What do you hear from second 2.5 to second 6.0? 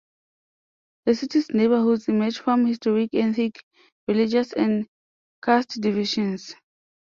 historic ethnic, religious and caste